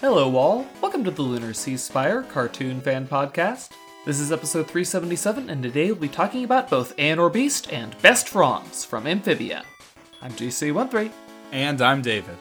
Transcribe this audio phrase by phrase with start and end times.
[0.00, 0.66] Hello, all.
[0.82, 3.70] Welcome to the Lunar Sea Spire Cartoon Fan Podcast.
[4.04, 7.96] This is episode 377, and today we'll be talking about both Anne or Beast and
[8.02, 9.64] Best Fronds from Amphibia.
[10.20, 11.10] I'm GC13.
[11.50, 12.36] And I'm David.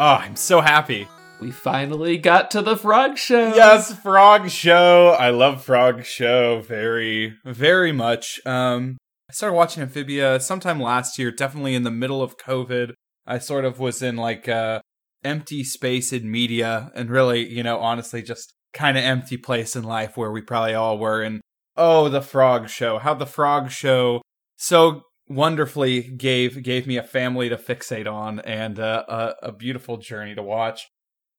[0.00, 1.06] Oh, I'm so happy.
[1.40, 3.54] We finally got to the Frog Show.
[3.54, 5.14] Yes, Frog Show.
[5.16, 8.40] I love Frog Show very, very much.
[8.44, 8.96] Um,
[9.30, 12.94] I started watching Amphibia sometime last year, definitely in the middle of COVID.
[13.28, 14.80] I sort of was in like uh
[15.26, 19.84] empty space in media and really, you know, honestly just kind of empty place in
[19.84, 21.40] life where we probably all were and
[21.76, 22.98] oh, the frog show.
[22.98, 24.22] How the frog show
[24.56, 29.96] so wonderfully gave gave me a family to fixate on and uh, a, a beautiful
[29.96, 30.86] journey to watch.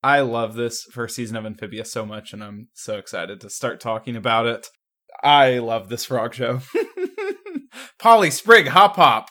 [0.03, 3.79] I love this first season of Amphibia so much, and I'm so excited to start
[3.79, 4.67] talking about it.
[5.23, 6.61] I love this frog show.
[7.99, 9.29] Polly Sprig, Hop Pop.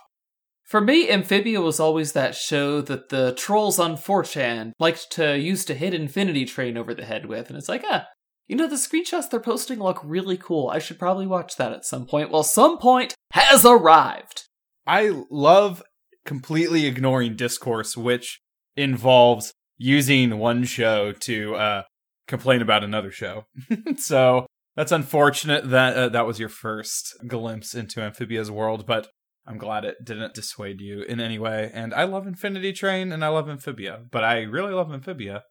[0.67, 5.65] For me, Amphibia was always that show that the trolls on 4chan liked to use
[5.67, 8.07] to hit Infinity Train over the head with, and it's like, ah,
[8.49, 10.69] you know, the screenshots they're posting look really cool.
[10.69, 12.33] I should probably watch that at some point.
[12.33, 14.45] Well, some point has arrived.
[14.87, 15.85] I love
[16.25, 18.41] completely ignoring discourse, which
[18.77, 21.83] involves using one show to uh,
[22.27, 23.45] complain about another show.
[23.99, 29.09] so that's unfortunate that uh, that was your first glimpse into Amphibia's world, but
[29.47, 31.71] I'm glad it didn't dissuade you in any way.
[31.73, 35.45] And I love Infinity Train and I love Amphibia, but I really love Amphibia.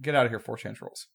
[0.00, 1.08] Get out of here, 4chan trolls.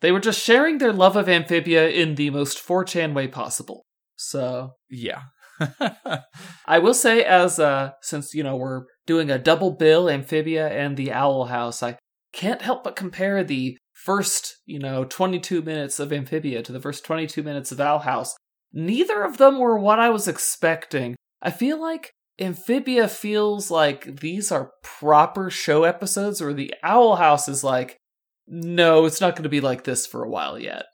[0.00, 3.86] They were just sharing their love of Amphibia in the most 4chan way possible.
[4.16, 5.22] So, Yeah.
[6.66, 10.96] I will say, as uh, since you know we're doing a double bill, Amphibia and
[10.96, 11.96] the Owl House, I
[12.32, 17.04] can't help but compare the first, you know, 22 minutes of Amphibia to the first
[17.04, 18.36] 22 minutes of Owl House.
[18.72, 21.15] Neither of them were what I was expecting.
[21.42, 27.48] I feel like Amphibia feels like these are proper show episodes, or the Owl House
[27.48, 27.96] is like,
[28.46, 30.84] no, it's not going to be like this for a while yet.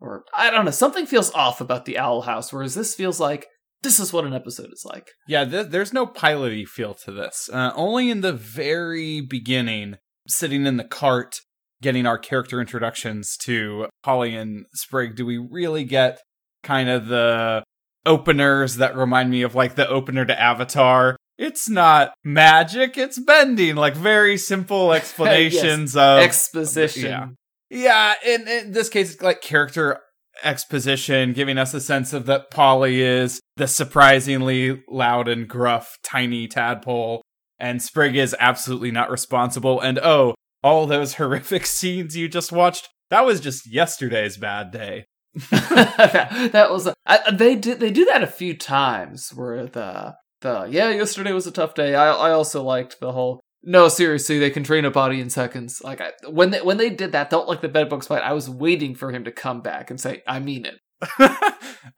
[0.00, 3.46] Or, I don't know, something feels off about the Owl House, whereas this feels like
[3.82, 5.08] this is what an episode is like.
[5.26, 7.48] Yeah, th- there's no piloty feel to this.
[7.52, 9.96] Uh, only in the very beginning,
[10.28, 11.36] sitting in the cart,
[11.80, 16.20] getting our character introductions to Polly and Sprig, do we really get
[16.62, 17.64] kind of the
[18.06, 21.16] openers that remind me of like the opener to Avatar.
[21.38, 27.10] It's not magic, it's bending, like very simple explanations of Exposition.
[27.10, 27.28] Yeah.
[27.74, 29.98] Yeah, in, in this case, it's like character
[30.42, 36.48] exposition, giving us a sense of that Polly is the surprisingly loud and gruff tiny
[36.48, 37.22] tadpole,
[37.58, 39.80] and Sprig is absolutely not responsible.
[39.80, 45.06] And oh, all those horrific scenes you just watched, that was just yesterday's bad day.
[45.50, 50.90] that was I, they did they do that a few times where the the yeah
[50.90, 51.94] yesterday was a tough day.
[51.94, 55.80] I I also liked the whole no seriously they can train a body in seconds.
[55.82, 58.22] Like I, when they when they did that don't like the bedbugs fight.
[58.22, 60.78] I was waiting for him to come back and say I mean it.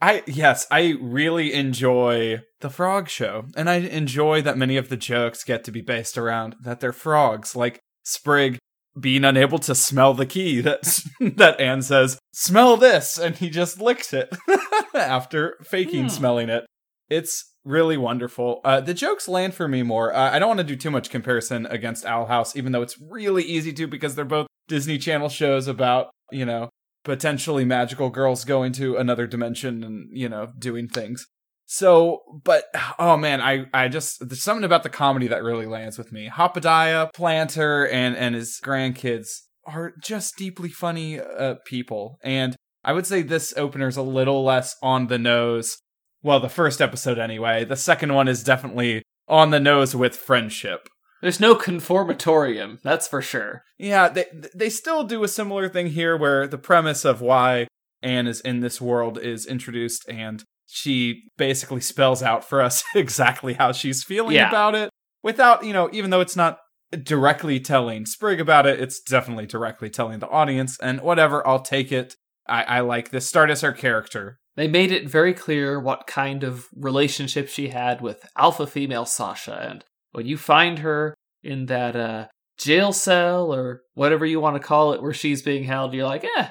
[0.00, 4.96] I yes, I really enjoy the frog show, and I enjoy that many of the
[4.96, 8.58] jokes get to be based around that they're frogs, like Sprig
[8.98, 11.00] being unable to smell the key that
[11.36, 14.34] that Anne says, "Smell this," and he just licks it
[14.94, 16.08] after faking Hmm.
[16.08, 16.64] smelling it.
[17.08, 18.60] It's really wonderful.
[18.64, 20.14] Uh, the jokes land for me more.
[20.14, 23.00] Uh, I don't want to do too much comparison against Owl House, even though it's
[23.00, 26.70] really easy to because they're both Disney Channel shows about you know
[27.04, 31.26] potentially magical girls going to another dimension and you know doing things.
[31.66, 32.64] So, but
[32.98, 36.28] oh man, I I just there's something about the comedy that really lands with me.
[36.28, 39.28] Hopediah, Plantar, and and his grandkids
[39.66, 44.76] are just deeply funny uh, people, and I would say this opener's a little less
[44.82, 45.78] on the nose.
[46.22, 47.64] Well, the first episode anyway.
[47.64, 50.88] The second one is definitely on the nose with friendship.
[51.22, 53.62] There's no conformatorium, that's for sure.
[53.78, 57.68] Yeah, they they still do a similar thing here where the premise of why
[58.02, 63.54] Anne is in this world is introduced and she basically spells out for us exactly
[63.54, 64.48] how she's feeling Yeah.
[64.48, 64.90] about it
[65.22, 66.58] without, you know, even though it's not
[67.02, 71.90] directly telling Sprig about it, it's definitely directly telling the audience and whatever, I'll take
[71.92, 72.14] it.
[72.46, 73.26] I, I like this.
[73.26, 74.38] Start as her character.
[74.56, 79.58] They made it very clear what kind of relationship she had with alpha female Sasha,
[79.68, 82.26] and when you find her in that uh,
[82.58, 86.24] jail cell or whatever you want to call it, where she's being held, you're like,
[86.36, 86.48] eh,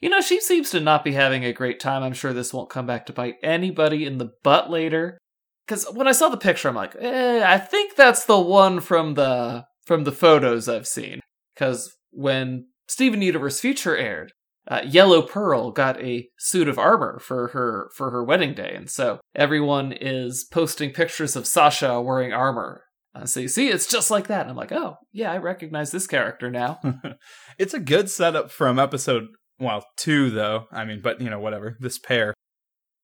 [0.00, 2.02] you know, she seems to not be having a great time.
[2.02, 5.18] I'm sure this won't come back to bite anybody in the butt later.
[5.66, 9.14] Because when I saw the picture, I'm like, eh, I think that's the one from
[9.14, 11.20] the from the photos I've seen.
[11.54, 14.32] Because when Steven Universe Future aired,
[14.68, 18.90] uh, Yellow Pearl got a suit of armor for her for her wedding day, and
[18.90, 24.10] so everyone is posting pictures of Sasha wearing armor Uh, so you see, it's just
[24.10, 24.42] like that.
[24.42, 26.80] And I'm like, oh, yeah, I recognize this character now.
[27.58, 29.28] it's a good setup from episode,
[29.58, 30.66] well, two, though.
[30.72, 31.76] I mean, but, you know, whatever.
[31.80, 32.34] This pair.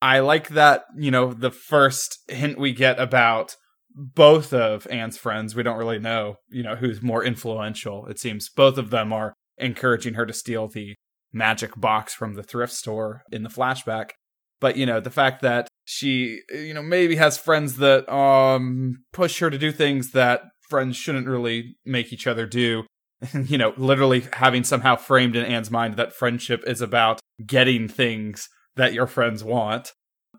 [0.01, 3.55] I like that, you know, the first hint we get about
[3.93, 8.07] both of Anne's friends, we don't really know, you know, who's more influential.
[8.07, 10.95] It seems both of them are encouraging her to steal the
[11.31, 14.11] magic box from the thrift store in the flashback.
[14.59, 19.39] But, you know, the fact that she, you know, maybe has friends that um push
[19.39, 22.83] her to do things that friends shouldn't really make each other do.
[23.33, 28.49] you know, literally having somehow framed in Anne's mind that friendship is about getting things
[28.75, 29.91] that your friends want.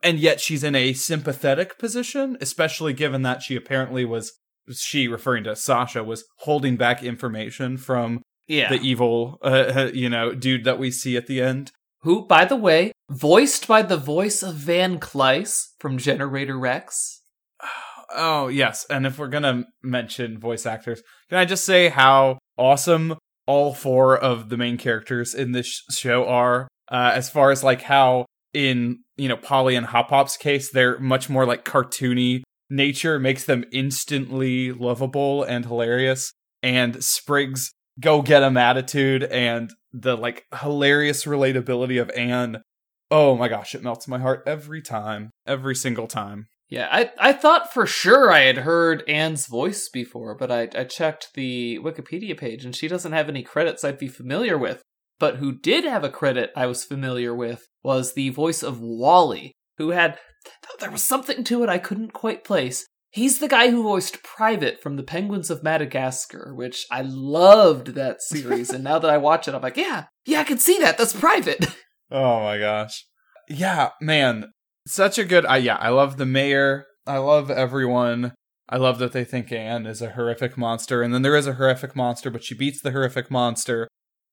[0.03, 4.33] And yet she's in a sympathetic position, especially given that she apparently was
[4.71, 8.69] she referring to Sasha was holding back information from yeah.
[8.69, 11.71] the evil uh, you know dude that we see at the end.
[12.03, 17.23] Who by the way voiced by the voice of Van Kleiss from Generator Rex
[18.15, 22.39] oh yes and if we're going to mention voice actors can I just say how
[22.57, 23.17] awesome
[23.47, 27.83] all four of the main characters in this show are uh, as far as like
[27.83, 33.19] how in you know Polly and Hop Pop's case, they're much more like cartoony nature
[33.19, 36.33] makes them instantly lovable and hilarious.
[36.63, 42.63] And Sprig's go get 'em attitude and the like hilarious relatability of Anne.
[43.11, 46.47] Oh my gosh, it melts my heart every time, every single time.
[46.73, 50.85] Yeah, I, I thought for sure I had heard Anne's voice before, but I, I
[50.85, 54.81] checked the Wikipedia page and she doesn't have any credits I'd be familiar with.
[55.19, 59.53] But who did have a credit I was familiar with was the voice of Wally,
[59.77, 60.19] who had
[60.81, 62.87] there was something to it I couldn't quite place.
[63.11, 68.23] He's the guy who voiced Private from The Penguins of Madagascar, which I loved that
[68.23, 68.71] series.
[68.71, 70.97] and now that I watch it, I'm like, yeah, yeah, I can see that.
[70.97, 71.67] That's Private.
[72.15, 73.07] Oh my gosh.
[73.49, 74.53] Yeah, man.
[74.87, 75.47] Such a good.
[75.47, 76.87] I yeah, I love the mayor.
[77.07, 78.33] I love everyone.
[78.69, 81.55] I love that they think Anne is a horrific monster, and then there is a
[81.55, 83.89] horrific monster, but she beats the horrific monster.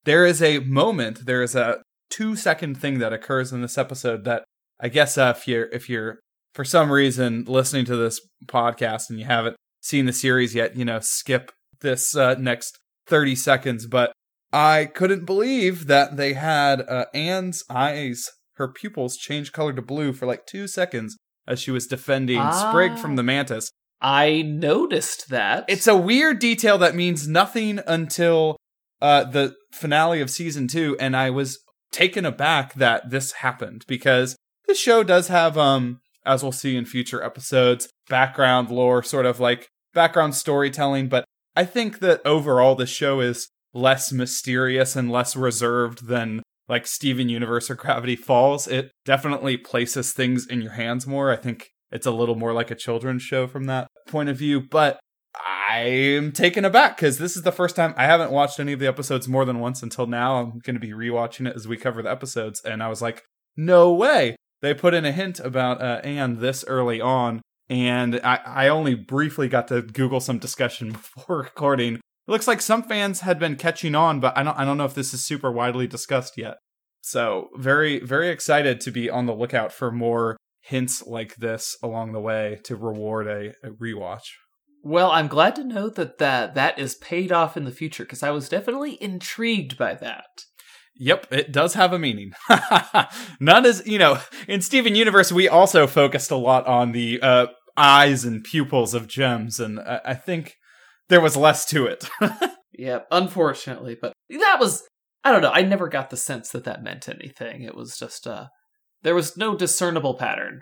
[0.06, 4.24] There is a moment, there is a two second thing that occurs in this episode
[4.25, 4.44] that
[4.80, 6.19] I guess uh, if you're if you're
[6.54, 10.86] for some reason listening to this podcast and you haven't seen the series yet, you
[10.86, 11.51] know, skip
[11.81, 13.86] this uh, next 30 seconds.
[13.86, 14.12] But
[14.51, 18.30] I couldn't believe that they had uh, Anne's eyes,
[18.60, 21.18] her pupils change color to blue for like two seconds
[21.48, 23.72] as she was defending ah, Sprig from the mantis.
[24.02, 25.66] I noticed that.
[25.68, 28.58] It's a weird detail that means nothing until
[29.02, 31.60] uh, the finale of season two, and I was
[31.92, 34.36] taken aback that this happened because
[34.68, 39.40] the show does have, um, as we'll see in future episodes, background lore, sort of
[39.40, 41.08] like background storytelling.
[41.08, 41.26] But
[41.56, 47.27] I think that overall, the show is less mysterious and less reserved than like Steven
[47.27, 48.68] Universe or Gravity Falls.
[48.68, 51.31] It definitely places things in your hands more.
[51.31, 54.62] I think it's a little more like a children's show from that point of view.
[54.62, 55.00] But
[55.69, 58.88] I'm taken aback because this is the first time I haven't watched any of the
[58.88, 60.38] episodes more than once until now.
[60.38, 63.24] I'm going to be rewatching it as we cover the episodes, and I was like,
[63.57, 64.36] no way.
[64.62, 68.95] They put in a hint about uh, Anne this early on, and I, I only
[68.95, 72.01] briefly got to Google some discussion before recording.
[72.30, 74.86] It looks like some fans had been catching on, but I don't I don't know
[74.86, 76.58] if this is super widely discussed yet.
[77.02, 82.12] So very very excited to be on the lookout for more hints like this along
[82.12, 84.28] the way to reward a, a rewatch.
[84.84, 88.22] Well, I'm glad to know that that, that is paid off in the future because
[88.22, 90.44] I was definitely intrigued by that.
[90.98, 92.34] Yep, it does have a meaning.
[93.39, 97.48] None is, you know, in Steven Universe, we also focused a lot on the uh,
[97.75, 100.58] eyes and pupils of gems, and I, I think
[101.10, 102.10] there was less to it.
[102.72, 104.84] yeah, unfortunately, but that was,
[105.24, 107.63] I don't know, I never got the sense that that meant anything.
[107.63, 108.48] It was just, uh,
[109.01, 110.62] there was no discernible pattern.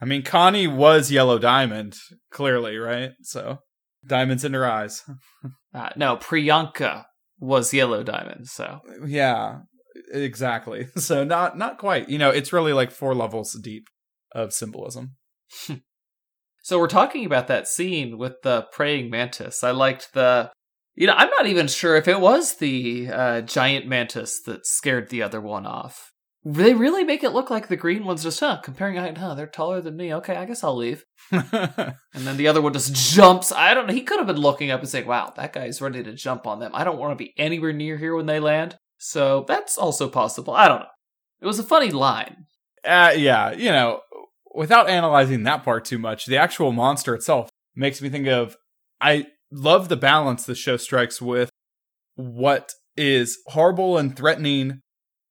[0.00, 1.96] I mean, Connie was Yellow Diamond,
[2.30, 3.10] clearly, right?
[3.22, 3.58] So,
[4.06, 5.02] diamonds in her eyes.
[5.74, 7.04] uh, no, Priyanka
[7.38, 8.80] was Yellow Diamond, so.
[9.06, 9.60] Yeah,
[10.12, 10.88] exactly.
[10.96, 12.08] So, not not quite.
[12.08, 13.88] You know, it's really like four levels deep
[14.34, 15.16] of symbolism.
[16.70, 19.64] So, we're talking about that scene with the praying mantis.
[19.64, 20.52] I liked the.
[20.94, 25.10] You know, I'm not even sure if it was the uh, giant mantis that scared
[25.10, 26.12] the other one off.
[26.44, 29.48] They really make it look like the green one's just, huh, comparing height, huh, they're
[29.48, 30.14] taller than me.
[30.14, 31.04] Okay, I guess I'll leave.
[31.32, 33.50] and then the other one just jumps.
[33.50, 33.92] I don't know.
[33.92, 36.60] He could have been looking up and saying, wow, that guy's ready to jump on
[36.60, 36.70] them.
[36.72, 38.76] I don't want to be anywhere near here when they land.
[38.98, 40.54] So that's also possible.
[40.54, 40.86] I don't know.
[41.40, 42.46] It was a funny line.
[42.84, 44.02] Uh, yeah, you know,
[44.54, 48.56] without analyzing that part too much, the actual monster itself makes me think of
[49.00, 51.50] I love the balance the show strikes with
[52.16, 54.80] what is horrible and threatening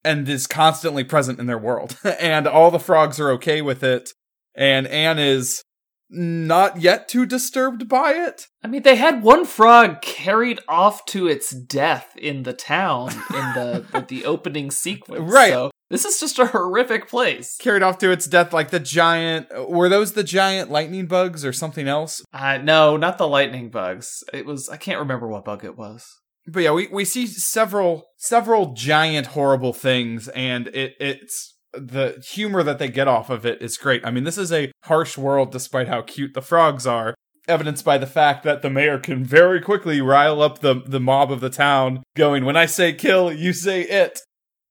[0.04, 1.96] and is constantly present in their world.
[2.20, 4.10] and all the frogs are okay with it.
[4.54, 5.62] And Anne is
[6.08, 8.46] not yet too disturbed by it.
[8.64, 13.52] I mean, they had one frog carried off to its death in the town in
[13.54, 15.20] the the, the opening sequence.
[15.30, 15.52] Right.
[15.52, 17.56] So this is just a horrific place.
[17.58, 19.48] Carried off to its death like the giant.
[19.68, 22.22] Were those the giant lightning bugs or something else?
[22.32, 24.22] Uh, no, not the lightning bugs.
[24.32, 26.06] It was I can't remember what bug it was.
[26.46, 32.62] But yeah, we, we see several several giant horrible things, and it it's the humor
[32.62, 34.04] that they get off of it is great.
[34.04, 37.14] I mean, this is a harsh world despite how cute the frogs are.
[37.48, 41.32] Evidenced by the fact that the mayor can very quickly rile up the, the mob
[41.32, 44.20] of the town, going, When I say kill, you say it.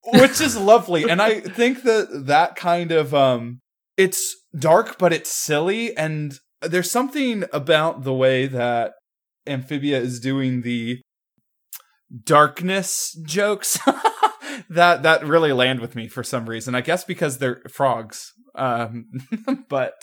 [0.05, 1.09] Which is lovely.
[1.09, 3.59] And I think that that kind of, um,
[3.97, 5.95] it's dark, but it's silly.
[5.95, 8.93] And there's something about the way that
[9.45, 11.01] Amphibia is doing the
[12.23, 13.77] darkness jokes
[14.69, 16.75] that that really land with me for some reason.
[16.75, 18.31] I guess because they're frogs.
[18.55, 19.05] Um,
[19.69, 19.93] but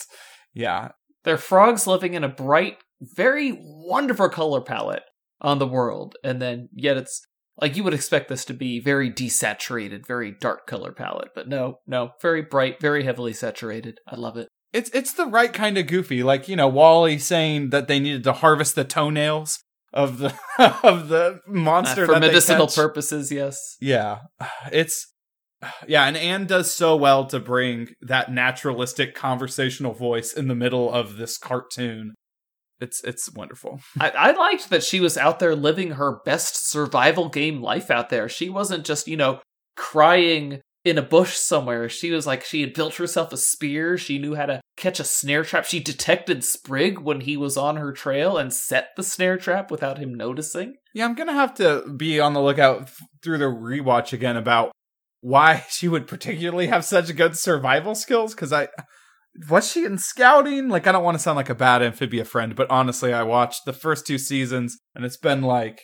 [0.53, 0.89] yeah,
[1.23, 5.03] They're frogs living in a bright, very wonderful color palette
[5.41, 7.21] on the world, and then yet it's
[7.59, 11.79] like you would expect this to be very desaturated, very dark color palette, but no,
[11.87, 13.99] no, very bright, very heavily saturated.
[14.07, 14.47] I love it.
[14.73, 16.23] it's it's the right kind of goofy.
[16.23, 19.59] Like you know, Wally saying that they needed to harvest the toenails
[19.93, 20.33] of the
[20.83, 23.77] of the Uh, monster for that they medicinal purposes, yes.
[23.81, 24.19] Yeah,
[24.71, 25.13] it's
[25.87, 30.91] yeah, and Anne does so well to bring that naturalistic conversational voice in the middle
[30.93, 32.13] of this cartoon.
[32.79, 33.79] It's it's wonderful.
[33.99, 38.09] I, I liked that she was out there living her best survival game life out
[38.09, 38.29] there.
[38.29, 39.39] She wasn't just, you know,
[39.75, 41.89] crying in a bush somewhere.
[41.89, 43.97] She was like, she had built herself a spear.
[43.97, 45.65] She knew how to catch a snare trap.
[45.65, 49.97] She detected Sprig when he was on her trail and set the snare trap without
[49.97, 50.75] him noticing.
[50.93, 52.89] Yeah, I'm gonna have to be on the lookout
[53.23, 54.71] through the rewatch again about
[55.21, 58.33] why she would particularly have such good survival skills.
[58.33, 58.69] Because I
[59.49, 60.69] was she in scouting?
[60.69, 63.65] Like, I don't want to sound like a bad amphibia friend, but honestly, I watched
[63.65, 65.81] the first two seasons, and it's been like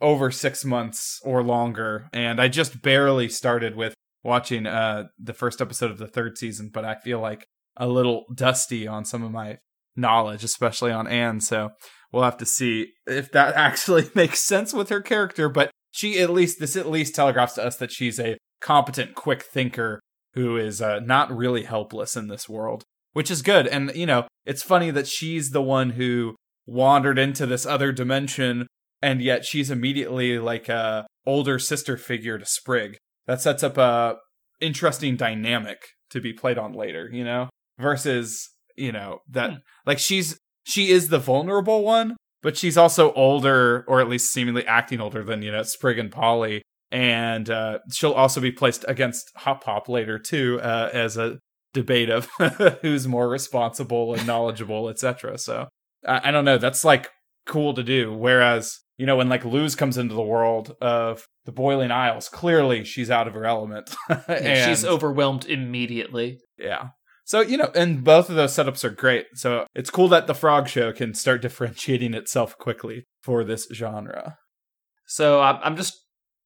[0.00, 5.60] over six months or longer, and I just barely started with watching uh the first
[5.60, 7.46] episode of the third season, but I feel like
[7.76, 9.58] a little dusty on some of my
[9.96, 11.40] knowledge, especially on Anne.
[11.40, 11.70] So
[12.12, 15.48] we'll have to see if that actually makes sense with her character.
[15.48, 19.42] But she at least this at least telegraphs to us that she's a competent, quick
[19.42, 20.00] thinker
[20.34, 23.66] who is uh, not really helpless in this world, which is good.
[23.66, 26.36] And you know, it's funny that she's the one who
[26.66, 28.66] wandered into this other dimension,
[29.02, 32.96] and yet she's immediately like a older sister figure to Sprig.
[33.26, 34.16] That sets up a
[34.60, 35.78] interesting dynamic
[36.10, 37.48] to be played on later, you know,
[37.78, 39.56] versus you know that Hmm.
[39.86, 44.66] like she's she is the vulnerable one, but she's also older, or at least seemingly
[44.66, 46.62] acting older than you know Sprig and Polly,
[46.94, 51.38] and uh, she'll also be placed against Hop Pop later too, uh, as a
[51.72, 52.28] debate of
[52.82, 55.36] who's more responsible and knowledgeable, etc.
[55.38, 55.66] So
[56.06, 56.56] I, I don't know.
[56.56, 57.10] That's like
[57.46, 58.14] cool to do.
[58.14, 62.84] Whereas you know when like Luz comes into the world of the Boiling Isles, clearly
[62.84, 63.94] she's out of her element.
[64.28, 66.38] Yeah, she's overwhelmed immediately.
[66.56, 66.90] yeah.
[67.26, 69.26] So, you know, and both of those setups are great.
[69.34, 74.36] So it's cool that the Frog Show can start differentiating itself quickly for this genre.
[75.06, 76.03] So I'm just.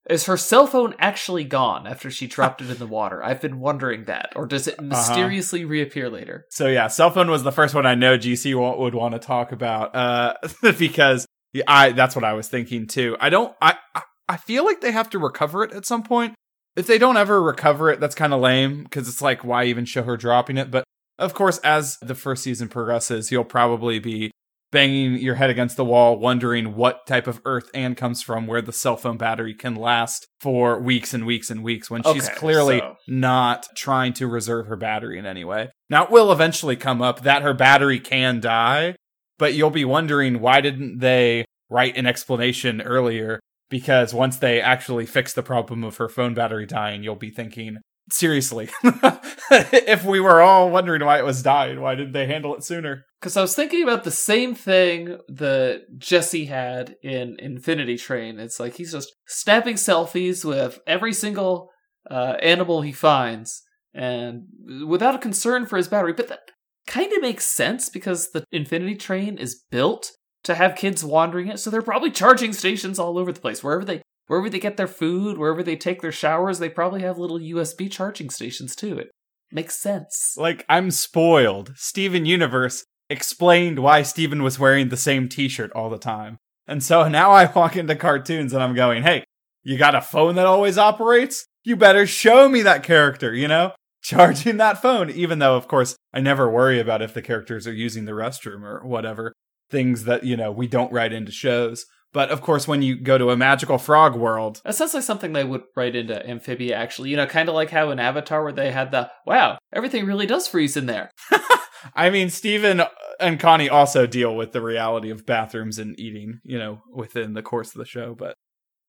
[0.09, 3.23] Is her cell phone actually gone after she dropped it in the water?
[3.23, 4.33] I've been wondering that.
[4.37, 6.47] Or does it mysteriously reappear later?
[6.51, 9.53] So yeah, cell phone was the first one I know GC would want to talk
[9.53, 10.35] about, uh,
[10.79, 11.27] because
[11.67, 13.17] I that's what I was thinking too.
[13.21, 16.35] I don't, I, I- I feel like they have to recover it at some point.
[16.77, 19.87] If they don't ever recover it, that's kind of lame because it's like, why even
[19.87, 20.71] show her dropping it?
[20.71, 20.85] But
[21.19, 24.31] of course, as the first season progresses, you'll probably be
[24.71, 28.61] banging your head against the wall, wondering what type of Earth Anne comes from, where
[28.63, 32.37] the cell phone battery can last for weeks and weeks and weeks when she's Okay,
[32.39, 35.71] clearly so- not trying to reserve her battery in any way.
[35.89, 38.95] Now, it will eventually come up that her battery can die,
[39.39, 43.41] but you'll be wondering why didn't they write an explanation earlier?
[43.71, 47.79] Because once they actually fix the problem of her phone battery dying, you'll be thinking,
[48.11, 52.65] seriously, if we were all wondering why it was dying, why didn't they handle it
[52.65, 53.05] sooner?
[53.21, 58.39] Because I was thinking about the same thing that Jesse had in Infinity Train.
[58.39, 61.71] It's like he's just snapping selfies with every single
[62.11, 63.63] uh, animal he finds,
[63.93, 64.45] and
[64.87, 66.13] without a concern for his battery.
[66.13, 66.41] But that
[66.87, 70.13] kind of makes sense because the Infinity Train is built
[70.45, 73.63] to have kids wandering it, so they're probably charging stations all over the place.
[73.63, 77.19] Wherever they wherever they get their food, wherever they take their showers, they probably have
[77.19, 78.99] little USB charging stations too.
[78.99, 79.11] It
[79.51, 80.37] makes sense.
[80.39, 81.73] Like, I'm spoiled.
[81.75, 86.39] Steven Universe explained why Steven was wearing the same t shirt all the time.
[86.67, 89.25] And so now I walk into cartoons and I'm going, hey,
[89.65, 91.47] you got a phone that always operates?
[91.65, 93.73] You better show me that character, you know?
[94.03, 97.73] charging that phone, even though, of course, I never worry about if the characters are
[97.73, 99.33] using the restroom or whatever.
[99.71, 101.85] Things that, you know, we don't write into shows.
[102.13, 105.33] But of course, when you go to a magical frog world, That sounds like something
[105.33, 107.11] they would write into Amphibia, actually.
[107.11, 110.27] You know, kind of like how in Avatar, where they had the, wow, everything really
[110.27, 111.11] does freeze in there.
[111.95, 112.83] I mean, Steven
[113.21, 117.43] and Connie also deal with the reality of bathrooms and eating, you know, within the
[117.43, 118.15] course of the show.
[118.15, 118.35] But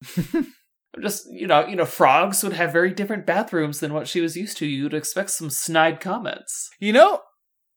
[1.00, 4.36] Just, you know, you know, frogs would have very different bathrooms than what she was
[4.36, 4.66] used to.
[4.66, 6.70] You'd expect some snide comments.
[6.80, 7.22] You know,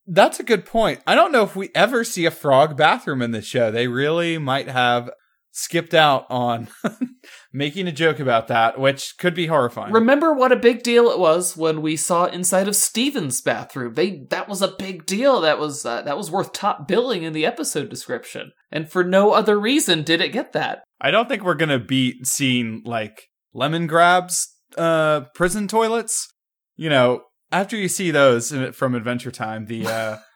[0.06, 1.00] that's a good point.
[1.06, 3.70] I don't know if we ever see a frog bathroom in this show.
[3.70, 5.10] They really might have
[5.52, 6.68] skipped out on
[7.52, 9.92] making a joke about that, which could be horrifying.
[9.92, 13.94] Remember what a big deal it was when we saw inside of Steven's bathroom.
[13.94, 15.40] They that was a big deal.
[15.42, 18.52] That was uh, that was worth top billing in the episode description.
[18.72, 20.82] And for no other reason did it get that.
[21.00, 26.28] I don't think we're gonna be seeing like Lemongrab's uh prison toilets.
[26.76, 30.16] You know, after you see those in- from Adventure Time, the uh,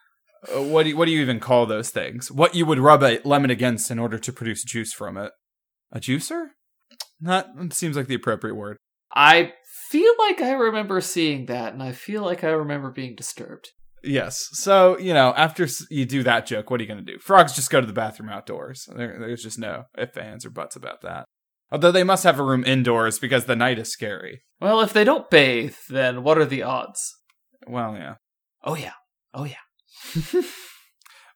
[0.54, 2.30] Uh, what do you, what do you even call those things?
[2.30, 5.32] What you would rub a lemon against in order to produce juice from it?
[5.92, 6.48] A juicer?
[7.20, 8.76] Not seems like the appropriate word.
[9.14, 9.52] I
[9.88, 13.70] feel like I remember seeing that, and I feel like I remember being disturbed.
[14.02, 14.48] Yes.
[14.52, 17.18] So, you know, after you do that joke, what are you going to do?
[17.18, 18.88] Frogs just go to the bathroom outdoors.
[18.94, 21.24] There, there's just no ifs, ands, or buts about that.
[21.72, 24.42] Although they must have a room indoors because the night is scary.
[24.60, 27.16] Well, if they don't bathe, then what are the odds?
[27.66, 28.14] Well, yeah.
[28.62, 28.92] Oh yeah.
[29.34, 29.56] Oh yeah.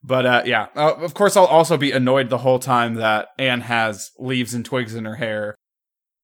[0.03, 3.61] But uh, yeah, uh, of course, I'll also be annoyed the whole time that Anne
[3.63, 5.55] has leaves and twigs in her hair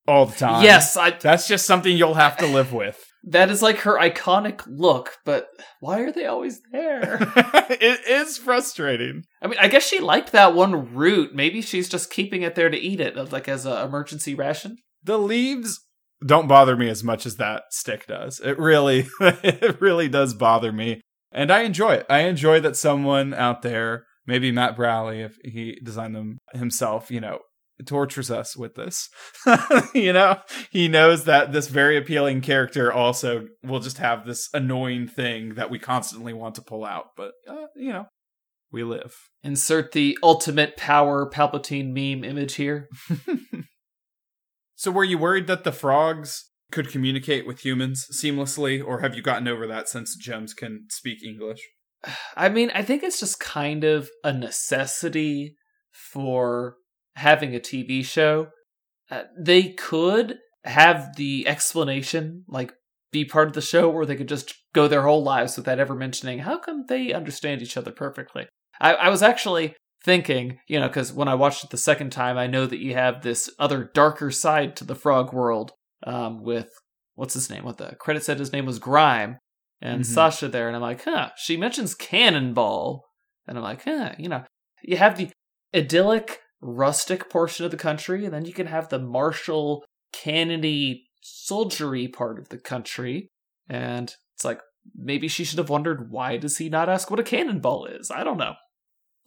[0.08, 0.64] all the time.
[0.64, 3.04] yes, I That's just something you'll have to live with.
[3.24, 5.48] that is like her iconic look, but
[5.80, 7.18] why are they always there?
[7.70, 9.24] it is frustrating.
[9.42, 11.34] I mean, I guess she liked that one root.
[11.34, 14.76] Maybe she's just keeping it there to eat it, like as an emergency ration.
[15.02, 15.80] The leaves
[16.24, 18.40] don't bother me as much as that stick does.
[18.40, 21.02] It really, it really does bother me.
[21.36, 22.06] And I enjoy it.
[22.08, 27.20] I enjoy that someone out there, maybe Matt Braly, if he designed them himself, you
[27.20, 27.40] know,
[27.84, 29.10] tortures us with this.
[29.94, 30.38] you know,
[30.70, 35.68] he knows that this very appealing character also will just have this annoying thing that
[35.68, 37.08] we constantly want to pull out.
[37.18, 38.06] But, uh, you know,
[38.72, 39.14] we live.
[39.42, 42.88] Insert the ultimate power Palpatine meme image here.
[44.74, 49.22] so, were you worried that the frogs could communicate with humans seamlessly, or have you
[49.22, 51.60] gotten over that since gems can speak English?
[52.36, 55.56] I mean, I think it's just kind of a necessity
[55.92, 56.76] for
[57.14, 58.48] having a TV show.
[59.10, 62.72] Uh, they could have the explanation, like,
[63.12, 65.94] be part of the show, or they could just go their whole lives without ever
[65.94, 68.46] mentioning how come they understand each other perfectly.
[68.80, 69.74] I, I was actually
[70.04, 72.94] thinking, you know, because when I watched it the second time, I know that you
[72.94, 75.72] have this other darker side to the frog world
[76.06, 76.70] um, with
[77.14, 77.64] what's his name?
[77.64, 79.38] What the credit said his name was Grime
[79.82, 80.06] and Mhm.
[80.06, 81.30] Sasha there, and I'm like, huh.
[81.36, 83.04] She mentions Cannonball,
[83.46, 84.14] and I'm like, huh.
[84.18, 84.44] You know,
[84.82, 85.30] you have the
[85.74, 92.08] idyllic, rustic portion of the country, and then you can have the martial, cannony, soldiery
[92.08, 93.28] part of the country,
[93.68, 94.60] and it's like
[94.94, 98.10] maybe she should have wondered why does he not ask what a cannonball is?
[98.10, 98.54] I don't know.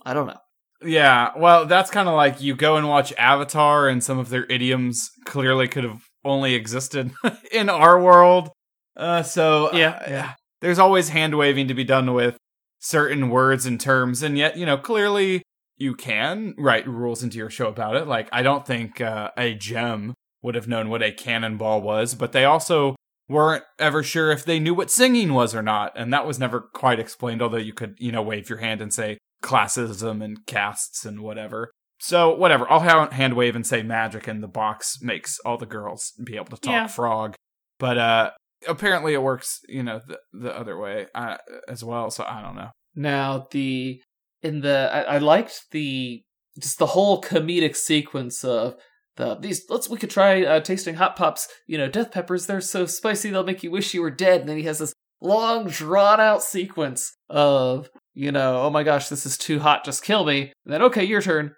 [0.06, 0.40] I don't know.
[0.82, 4.46] Yeah, well, that's kind of like you go and watch Avatar, and some of their
[4.46, 7.12] idioms clearly could have only existed
[7.52, 8.50] in our world.
[8.96, 10.34] Uh, so Yeah, uh, yeah.
[10.62, 12.38] there's always hand waving to be done with
[12.80, 15.42] certain words and terms, and yet you know clearly
[15.78, 18.08] you can write rules into your show about it.
[18.08, 22.32] Like I don't think uh, a gem would have known what a cannonball was, but
[22.32, 22.96] they also
[23.28, 26.60] weren't ever sure if they knew what singing was or not, and that was never
[26.60, 27.42] quite explained.
[27.42, 31.72] Although you could you know wave your hand and say classism and castes and whatever.
[32.00, 35.66] So whatever, I'll ha- hand wave and say magic, and the box makes all the
[35.66, 36.88] girls be able to talk Yeah.
[36.88, 37.36] frog.
[37.78, 38.32] But uh
[38.68, 42.10] apparently it works, you know, the the other way uh, as well.
[42.10, 42.70] So I don't know.
[42.96, 44.02] Now the
[44.42, 46.22] in the I, I liked the
[46.60, 48.76] just the whole comedic sequence of
[49.18, 52.62] the these let's we could try uh, tasting Hop Pop's you know death peppers they're
[52.62, 55.68] so spicy they'll make you wish you were dead and then he has this long
[55.68, 60.26] drawn out sequence of you know oh my gosh this is too hot just kill
[60.26, 61.54] me and then okay your turn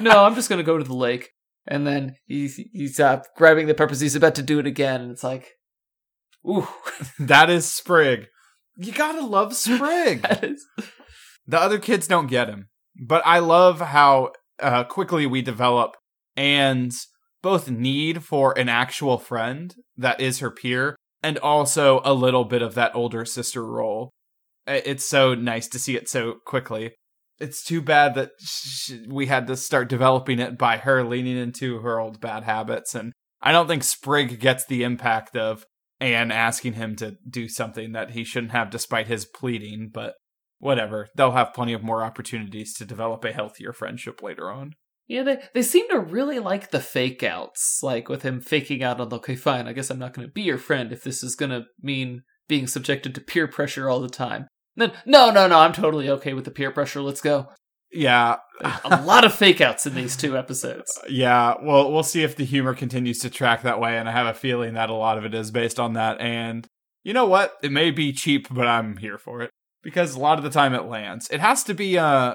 [0.00, 1.30] no I'm just gonna go to the lake
[1.66, 5.10] and then he's he's uh, grabbing the peppers he's about to do it again and
[5.10, 5.52] it's like
[6.48, 6.68] ooh
[7.18, 8.28] That is Sprig.
[8.76, 10.26] You gotta love Sprig.
[10.42, 10.66] is
[11.46, 12.68] the other kids don't get him,
[13.06, 15.96] but I love how uh, quickly we develop
[16.36, 16.92] and
[17.42, 22.62] both need for an actual friend that is her peer, and also a little bit
[22.62, 24.10] of that older sister role.
[24.66, 26.94] It's so nice to see it so quickly.
[27.38, 31.80] It's too bad that sh- we had to start developing it by her leaning into
[31.80, 35.66] her old bad habits, and I don't think Sprig gets the impact of
[36.00, 40.14] Anne asking him to do something that he shouldn't have despite his pleading, but
[40.58, 41.08] whatever.
[41.14, 44.72] They'll have plenty of more opportunities to develop a healthier friendship later on.
[45.06, 49.00] Yeah, they they seem to really like the fake outs, like with him faking out
[49.00, 51.66] on okay, fine, I guess I'm not gonna be your friend if this is gonna
[51.80, 54.48] mean being subjected to peer pressure all the time.
[54.76, 57.00] Then no, no, no, I'm totally okay with the peer pressure.
[57.00, 57.48] Let's go.
[57.92, 58.36] Yeah.
[58.84, 60.98] a lot of fake outs in these two episodes.
[61.08, 64.26] Yeah, well, we'll see if the humor continues to track that way, and I have
[64.26, 66.20] a feeling that a lot of it is based on that.
[66.20, 66.66] And
[67.04, 67.52] you know what?
[67.62, 69.50] It may be cheap, but I'm here for it
[69.82, 71.28] because a lot of the time it lands.
[71.30, 72.34] It has to be uh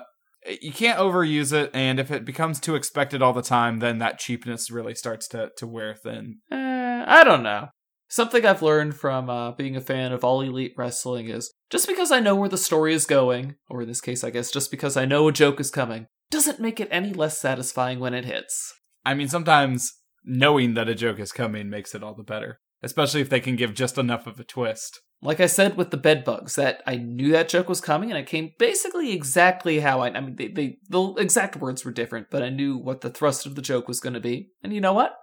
[0.61, 4.17] you can't overuse it, and if it becomes too expected all the time, then that
[4.19, 6.37] cheapness really starts to to wear thin.
[6.51, 7.67] Uh, I don't know.
[8.11, 12.11] Something I've learned from uh, being a fan of all elite wrestling is just because
[12.11, 14.97] I know where the story is going, or in this case, I guess just because
[14.97, 18.73] I know a joke is coming, doesn't make it any less satisfying when it hits.
[19.05, 19.93] I mean, sometimes
[20.25, 23.55] knowing that a joke is coming makes it all the better, especially if they can
[23.55, 24.99] give just enough of a twist.
[25.21, 28.19] Like I said with the bed bugs, that I knew that joke was coming, and
[28.19, 30.09] it came basically exactly how I.
[30.09, 33.45] I mean, they, they the exact words were different, but I knew what the thrust
[33.45, 35.13] of the joke was going to be, and you know what?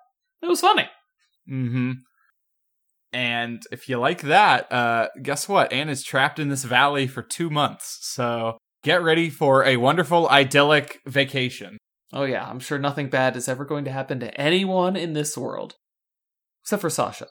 [0.41, 0.89] It was funny.
[1.47, 1.93] Mm-hmm.
[3.13, 5.73] And if you like that, uh, guess what?
[5.73, 7.99] Anne is trapped in this valley for two months.
[8.03, 11.79] So get ready for a wonderful, idyllic vacation.
[12.13, 15.37] Oh, yeah, I'm sure nothing bad is ever going to happen to anyone in this
[15.37, 15.75] world.
[16.63, 17.29] Except for Sasha.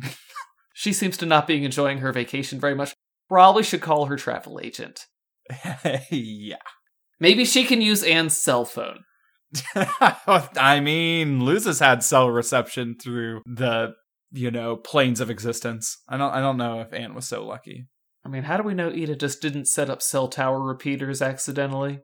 [0.74, 2.92] she seems to not be enjoying her vacation very much.
[3.28, 5.06] Probably should call her travel agent.
[6.10, 6.56] yeah.
[7.18, 9.00] Maybe she can use Anne's cell phone.
[9.74, 13.94] I mean, Luz has had cell reception through the
[14.32, 15.98] you know, planes of existence.
[16.08, 17.88] I don't I don't know if Anne was so lucky.
[18.24, 22.00] I mean, how do we know Eda just didn't set up cell tower repeaters accidentally?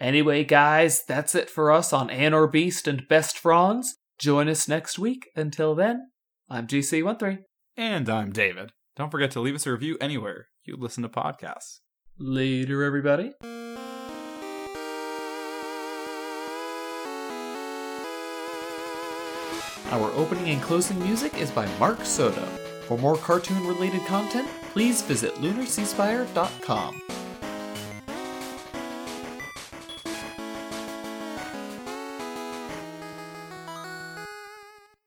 [0.00, 3.96] Anyway, guys, that's it for us on Anne or Beast and Best Fronds.
[4.18, 5.28] Join us next week.
[5.34, 6.10] Until then,
[6.48, 7.38] I'm GC13.
[7.76, 8.72] And I'm David.
[8.96, 11.80] Don't forget to leave us a review anywhere you listen to podcasts.
[12.18, 13.32] Later, everybody.
[19.90, 22.44] Our opening and closing music is by Mark Soto.
[22.86, 27.02] For more cartoon related content, please visit lunarseaspire.com.